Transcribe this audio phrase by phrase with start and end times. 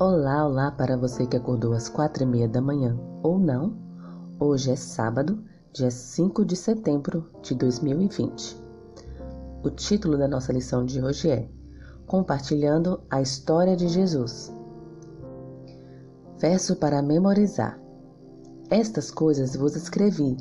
[0.00, 3.76] Olá, olá para você que acordou às quatro e meia da manhã ou não.
[4.38, 8.62] Hoje é sábado, dia 5 de setembro de 2020.
[9.64, 11.50] O título da nossa lição de hoje é
[12.06, 14.54] Compartilhando a História de Jesus.
[16.38, 17.76] Verso para memorizar.
[18.70, 20.36] Estas coisas vos escrevi,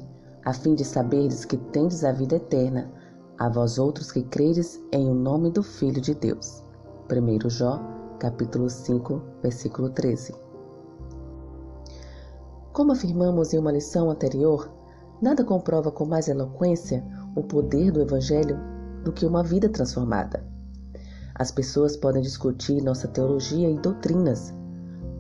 [0.46, 2.92] a fim de saberdes que tendes a vida eterna,
[3.40, 6.64] a vós outros que credes em o nome do Filho de Deus.
[7.12, 10.34] 1 Jó capítulo 5, versículo 13.
[12.74, 14.72] Como afirmamos em uma lição anterior,
[15.22, 17.04] nada comprova com mais eloquência
[17.36, 18.60] o poder do Evangelho
[19.04, 20.44] do que uma vida transformada.
[21.36, 24.54] As pessoas podem discutir nossa teologia e doutrinas,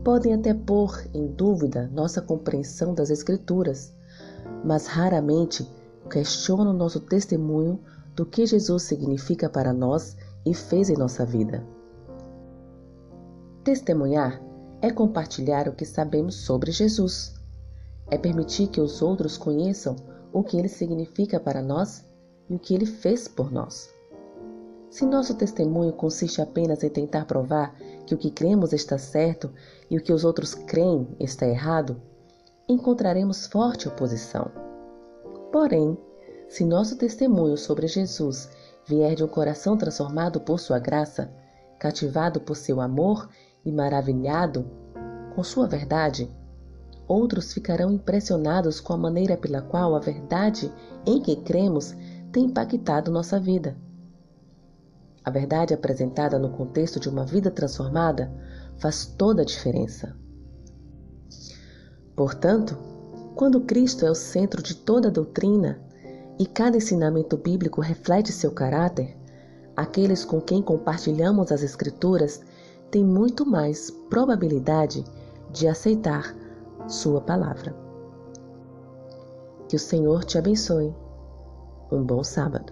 [0.03, 3.93] podem até pôr em dúvida nossa compreensão das Escrituras,
[4.65, 5.69] mas raramente
[6.09, 7.79] questionam nosso testemunho
[8.15, 11.76] do que Jesus significa para nós e fez em nossa vida.
[13.67, 14.41] Testemunhar
[14.81, 17.33] é compartilhar o que sabemos sobre Jesus.
[18.09, 19.97] É permitir que os outros conheçam
[20.31, 22.07] o que ele significa para nós
[22.49, 23.93] e o que ele fez por nós.
[24.89, 29.51] Se nosso testemunho consiste apenas em tentar provar que o que cremos está certo
[29.91, 32.01] e o que os outros creem está errado,
[32.69, 34.49] encontraremos forte oposição.
[35.51, 35.97] Porém,
[36.47, 38.49] se nosso testemunho sobre Jesus
[38.85, 41.29] vier de um coração transformado por sua graça,
[41.77, 43.27] cativado por seu amor
[43.67, 44.65] e maravilhado
[45.35, 46.31] com sua verdade,
[47.05, 50.71] outros ficarão impressionados com a maneira pela qual a verdade
[51.05, 51.93] em que cremos
[52.31, 53.75] tem impactado nossa vida.
[55.21, 58.31] A verdade apresentada no contexto de uma vida transformada
[58.77, 60.15] faz toda a diferença.
[62.15, 62.77] Portanto,
[63.35, 65.77] quando Cristo é o centro de toda a doutrina
[66.39, 69.17] e cada ensinamento bíblico reflete seu caráter,
[69.75, 72.41] aqueles com quem compartilhamos as Escrituras
[72.91, 75.03] tem muito mais probabilidade
[75.51, 76.35] de aceitar
[76.87, 77.75] Sua palavra.
[79.67, 80.95] Que o Senhor te abençoe.
[81.91, 82.71] Um bom sábado.